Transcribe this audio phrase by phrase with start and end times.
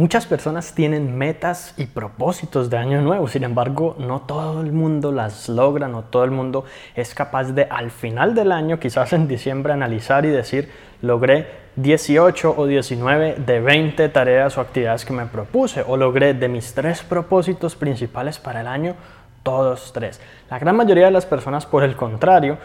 [0.00, 5.12] Muchas personas tienen metas y propósitos de año nuevo, sin embargo, no todo el mundo
[5.12, 9.28] las logra, no todo el mundo es capaz de al final del año, quizás en
[9.28, 10.70] diciembre, analizar y decir,
[11.02, 16.48] logré 18 o 19 de 20 tareas o actividades que me propuse, o logré de
[16.48, 18.94] mis tres propósitos principales para el año,
[19.42, 20.18] todos tres.
[20.48, 22.56] La gran mayoría de las personas, por el contrario,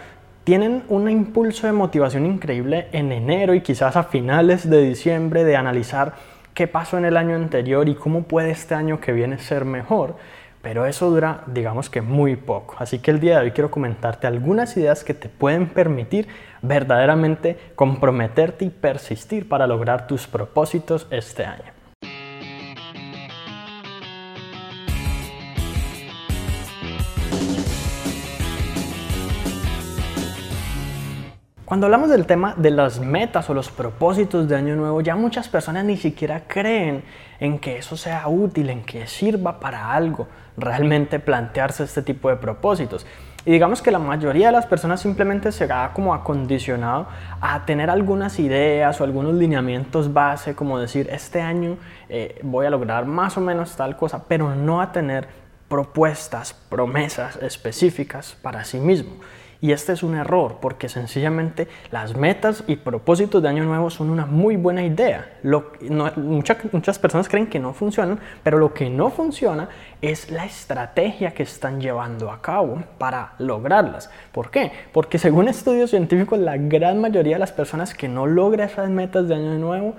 [0.46, 5.58] tienen un impulso de motivación increíble en enero y quizás a finales de diciembre de
[5.58, 6.14] analizar
[6.56, 10.16] qué pasó en el año anterior y cómo puede este año que viene ser mejor,
[10.62, 12.76] pero eso dura, digamos que muy poco.
[12.80, 16.28] Así que el día de hoy quiero comentarte algunas ideas que te pueden permitir
[16.64, 21.75] verdaderamente comprometerte y persistir para lograr tus propósitos este año.
[31.66, 35.50] Cuando hablamos del tema de las metas o los propósitos de Año Nuevo, ya muchas
[35.50, 37.04] personas ni siquiera creen
[37.40, 42.36] en que eso sea útil, en que sirva para algo, realmente plantearse este tipo de
[42.36, 43.08] propósitos.
[43.46, 47.08] Y digamos que la mayoría de las personas simplemente se ha como acondicionado
[47.42, 51.78] a tener algunas ideas o algunos lineamientos base, como decir, este año
[52.10, 55.28] eh, voy a lograr más o menos tal cosa, pero no a tener
[55.68, 59.14] propuestas, promesas específicas para sí mismo.
[59.62, 64.10] Y este es un error porque sencillamente las metas y propósitos de año nuevo son
[64.10, 65.40] una muy buena idea.
[65.42, 69.70] muchas personas creen que no funcionan, pero lo que no funciona
[70.02, 74.10] es la estrategia que están llevando a cabo para lograrlas.
[74.32, 74.72] ¿Por qué?
[74.92, 79.28] Porque según estudios científicos, la gran mayoría de las personas que no logran esas metas
[79.28, 79.96] de año nuevo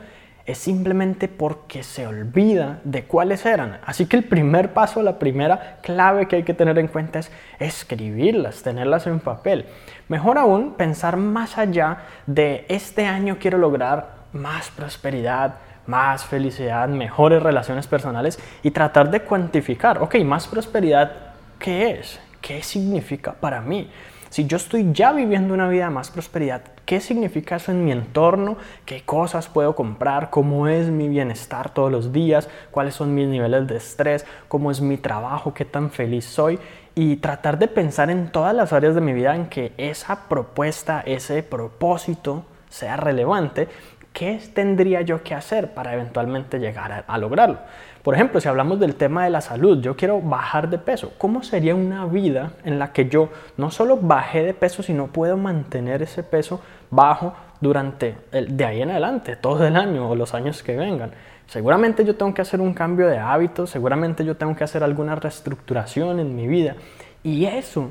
[0.47, 3.80] es simplemente porque se olvida de cuáles eran.
[3.84, 7.33] Así que el primer paso, la primera clave que hay que tener en cuenta es
[7.58, 9.66] escribirlas, tenerlas en papel.
[10.08, 17.42] Mejor aún, pensar más allá de este año quiero lograr más prosperidad, más felicidad, mejores
[17.42, 21.12] relaciones personales y tratar de cuantificar, ok, más prosperidad,
[21.58, 22.20] ¿qué es?
[22.41, 23.91] ¿Qué significa para mí?
[24.30, 27.92] Si yo estoy ya viviendo una vida de más prosperidad, ¿qué significa eso en mi
[27.92, 28.56] entorno?
[28.84, 30.31] ¿Qué cosas puedo comprar?
[30.31, 32.48] ¿Cómo es mi bienestar todos los días?
[32.70, 34.26] ¿Cuáles son mis niveles de estrés?
[34.48, 35.54] ¿Cómo es mi trabajo?
[35.54, 36.59] ¿Qué tan feliz soy?
[36.94, 41.03] Y tratar de pensar en todas las áreas de mi vida en que esa propuesta,
[41.06, 43.69] ese propósito sea relevante
[44.16, 47.59] ¿qué tendría yo que hacer para eventualmente llegar a, lograrlo?
[48.03, 51.12] Por ejemplo, si hablamos del tema de la salud, yo quiero bajar de peso.
[51.19, 53.28] ¿Cómo sería una vida en la que yo
[53.59, 58.91] no solo bajé de peso, sino puedo mantener ese peso bajo durante de ahí en
[58.91, 61.10] adelante, todo el año o los años que vengan?
[61.47, 65.15] Seguramente yo tengo que hacer un cambio de hábitos, seguramente yo tengo que hacer alguna
[65.16, 66.75] reestructuración en mi vida.
[67.22, 67.91] Y eso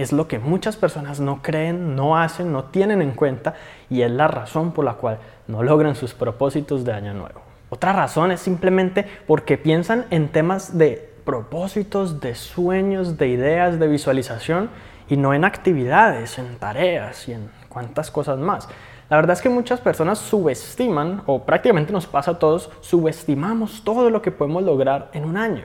[0.00, 3.54] es lo que muchas personas no creen, no hacen, no tienen en cuenta
[3.88, 7.40] y es la razón por la cual no logran sus propósitos de año nuevo.
[7.70, 13.88] Otra razón es simplemente porque piensan en temas de propósitos, de sueños, de ideas, de
[13.88, 14.70] visualización
[15.08, 18.68] y no en actividades, en tareas y en cuantas cosas más.
[19.08, 24.08] La verdad es que muchas personas subestiman, o prácticamente nos pasa a todos, subestimamos todo
[24.08, 25.64] lo que podemos lograr en un año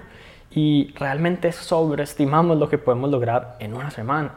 [0.56, 4.32] y realmente sobreestimamos lo que podemos lograr en una semana.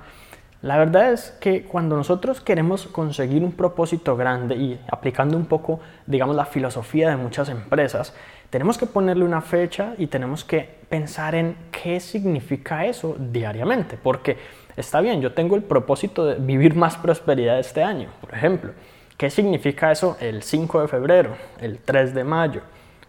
[0.60, 5.78] La verdad es que cuando nosotros queremos conseguir un propósito grande y aplicando un poco,
[6.04, 8.12] digamos, la filosofía de muchas empresas,
[8.50, 13.96] tenemos que ponerle una fecha y tenemos que pensar en qué significa eso diariamente.
[13.96, 14.36] Porque
[14.76, 18.72] está bien, yo tengo el propósito de vivir más prosperidad este año, por ejemplo.
[19.16, 22.62] ¿Qué significa eso el 5 de febrero, el 3 de mayo,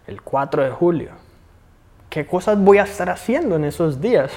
[0.05, 1.28] el 4 de julio,
[2.09, 4.31] ¿Qué cosas voy a estar haciendo en esos días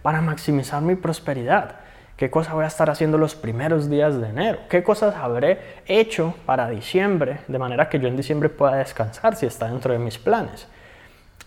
[0.00, 1.76] para maximizar mi prosperidad?
[2.16, 4.60] ¿Qué cosas voy a estar haciendo los primeros días de enero?
[4.70, 9.44] ¿Qué cosas habré hecho para diciembre de manera que yo en diciembre pueda descansar si
[9.44, 10.68] está dentro de mis planes?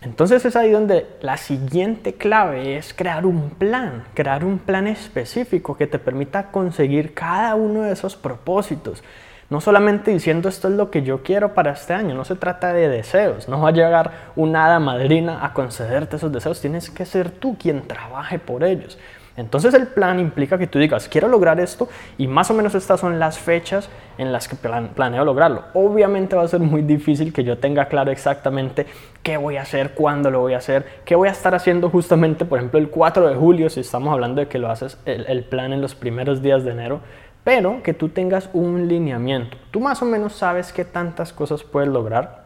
[0.02, 5.76] Entonces es ahí donde la siguiente clave es crear un plan, crear un plan específico
[5.76, 9.02] que te permita conseguir cada uno de esos propósitos
[9.52, 12.72] no solamente diciendo esto es lo que yo quiero para este año, no se trata
[12.72, 17.04] de deseos, no va a llegar una hada madrina a concederte esos deseos, tienes que
[17.04, 18.98] ser tú quien trabaje por ellos.
[19.36, 23.00] Entonces el plan implica que tú digas, quiero lograr esto y más o menos estas
[23.00, 25.64] son las fechas en las que planeo lograrlo.
[25.74, 28.86] Obviamente va a ser muy difícil que yo tenga claro exactamente
[29.22, 32.46] qué voy a hacer, cuándo lo voy a hacer, qué voy a estar haciendo justamente,
[32.46, 35.74] por ejemplo, el 4 de julio, si estamos hablando de que lo haces el plan
[35.74, 37.00] en los primeros días de enero,
[37.44, 39.56] pero que tú tengas un lineamiento.
[39.70, 42.44] Tú más o menos sabes qué tantas cosas puedes lograr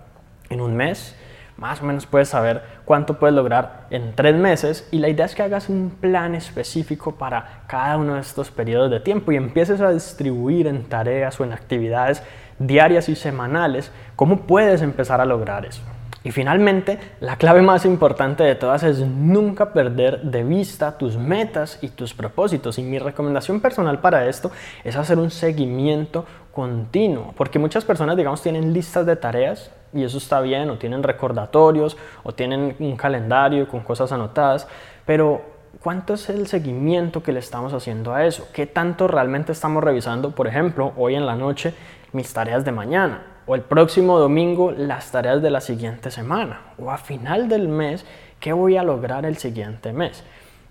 [0.48, 1.16] en un mes,
[1.56, 5.34] más o menos puedes saber cuánto puedes lograr en tres meses y la idea es
[5.34, 9.80] que hagas un plan específico para cada uno de estos periodos de tiempo y empieces
[9.80, 12.22] a distribuir en tareas o en actividades
[12.58, 15.82] diarias y semanales cómo puedes empezar a lograr eso.
[16.26, 21.78] Y finalmente, la clave más importante de todas es nunca perder de vista tus metas
[21.82, 22.80] y tus propósitos.
[22.80, 24.50] Y mi recomendación personal para esto
[24.82, 30.18] es hacer un seguimiento continuo, porque muchas personas, digamos, tienen listas de tareas y eso
[30.18, 34.66] está bien, o tienen recordatorios, o tienen un calendario con cosas anotadas,
[35.04, 35.42] pero
[35.80, 38.48] ¿cuánto es el seguimiento que le estamos haciendo a eso?
[38.52, 41.72] ¿Qué tanto realmente estamos revisando, por ejemplo, hoy en la noche
[42.10, 43.35] mis tareas de mañana?
[43.46, 48.04] O el próximo domingo las tareas de la siguiente semana o a final del mes
[48.40, 50.24] qué voy a lograr el siguiente mes.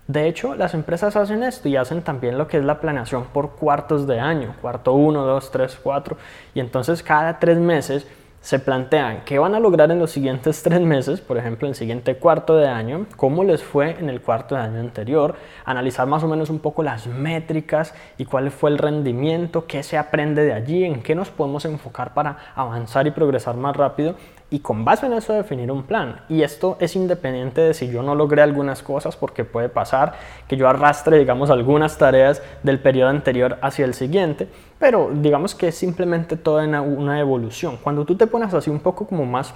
[0.06, 3.56] De hecho, las empresas hacen esto y hacen también lo que es la planeación por
[3.56, 6.16] cuartos de año, cuarto 1, 2, 3, 4,
[6.54, 8.06] y entonces cada tres meses
[8.46, 11.74] se plantean qué van a lograr en los siguientes tres meses, por ejemplo, en el
[11.74, 15.34] siguiente cuarto de año, cómo les fue en el cuarto de año anterior,
[15.64, 19.98] analizar más o menos un poco las métricas y cuál fue el rendimiento, qué se
[19.98, 24.14] aprende de allí, en qué nos podemos enfocar para avanzar y progresar más rápido
[24.48, 26.20] y con base en eso definir un plan.
[26.28, 30.14] Y esto es independiente de si yo no logré algunas cosas, porque puede pasar
[30.46, 34.48] que yo arrastre, digamos, algunas tareas del periodo anterior hacia el siguiente,
[34.78, 37.78] pero digamos que es simplemente toda una, evolución.
[37.82, 39.52] Cuando tú te pones así un poco como más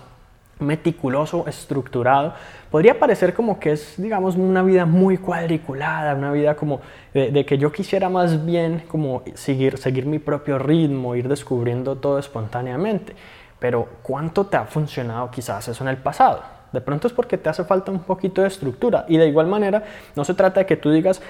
[0.59, 2.35] meticuloso, estructurado,
[2.71, 6.81] podría parecer como que es, digamos, una vida muy cuadriculada, una vida como
[7.15, 11.97] de, de, que yo quisiera más bien como seguir, seguir mi propio ritmo, ir descubriendo
[11.97, 13.15] todo espontáneamente
[13.61, 16.43] pero ¿cuánto te ha funcionado quizás eso en el pasado?
[16.73, 19.85] De pronto es porque te hace falta un poquito de estructura y de igual manera
[20.17, 21.21] no se trata de que tú digas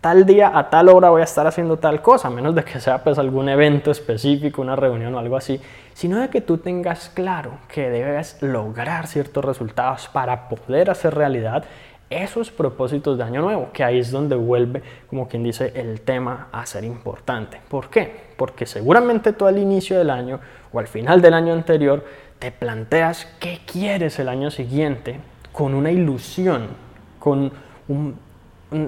[0.00, 2.80] tal día a tal hora voy a estar haciendo tal cosa, a menos de que
[2.80, 5.60] sea pues algún evento específico, una reunión o algo así,
[5.92, 11.64] sino de que tú tengas claro que debes lograr ciertos resultados para poder hacer realidad
[12.10, 16.48] esos propósitos de año nuevo, que ahí es donde vuelve, como quien dice, el tema
[16.50, 17.60] a ser importante.
[17.68, 18.12] ¿Por qué?
[18.36, 20.40] Porque seguramente tú al inicio del año
[20.72, 22.04] o al final del año anterior
[22.40, 25.20] te planteas qué quieres el año siguiente
[25.52, 26.68] con una ilusión,
[27.18, 27.52] con
[27.86, 28.16] un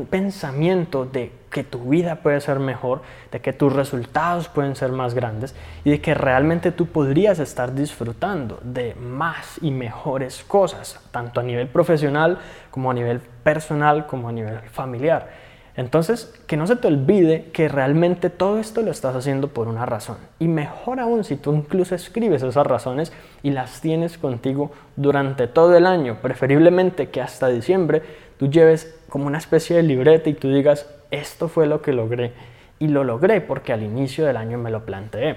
[0.09, 5.15] pensamiento de que tu vida puede ser mejor, de que tus resultados pueden ser más
[5.15, 11.41] grandes y de que realmente tú podrías estar disfrutando de más y mejores cosas, tanto
[11.41, 12.39] a nivel profesional
[12.71, 15.43] como a nivel personal como a nivel familiar.
[15.75, 19.87] Entonces, que no se te olvide que realmente todo esto lo estás haciendo por una
[19.87, 20.19] razón.
[20.39, 23.11] Y mejor aún si tú incluso escribes esas razones
[23.43, 28.03] y las tienes contigo durante todo el año, preferiblemente que hasta diciembre
[28.39, 32.33] tú lleves como una especie de libreta y tú digas, esto fue lo que logré.
[32.79, 35.37] Y lo logré porque al inicio del año me lo planteé.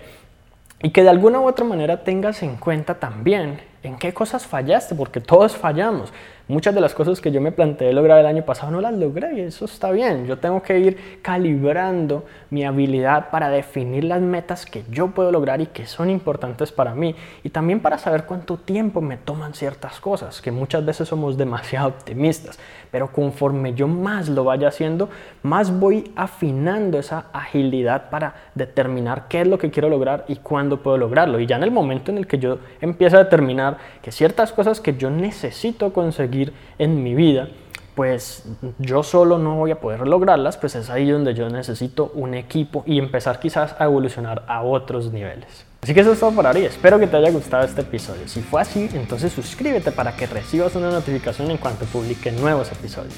[0.82, 4.96] Y que de alguna u otra manera tengas en cuenta también en qué cosas fallaste,
[4.96, 6.12] porque todos fallamos.
[6.48, 9.34] Muchas de las cosas que yo me planteé lograr el año pasado no las logré
[9.34, 10.28] y eso está bien.
[10.28, 15.60] Yo tengo que ir calibrando mi habilidad para definir las metas que yo puedo lograr
[15.62, 17.16] y que son importantes para mí.
[17.44, 21.88] Y también para saber cuánto tiempo me toman ciertas cosas, que muchas veces somos demasiado
[21.88, 22.60] optimistas.
[22.92, 25.10] Pero conforme yo más lo vaya haciendo,
[25.42, 30.84] más voy afinando esa agilidad para determinar qué es lo que quiero lograr y cuándo
[30.84, 31.40] puedo lograrlo.
[31.40, 34.80] Y ya en el momento en el que yo empiezo a determinar que ciertas cosas
[34.80, 37.50] que yo necesito conseguir en mi vida,
[37.96, 38.44] pues
[38.78, 42.84] yo solo no voy a poder lograrlas, pues es ahí donde yo necesito un equipo
[42.86, 45.66] y empezar quizás a evolucionar a otros niveles.
[45.82, 48.28] Así que eso es todo por ahora y espero que te haya gustado este episodio.
[48.28, 53.14] Si fue así, entonces suscríbete para que recibas una notificación en cuanto publique nuevos episodios.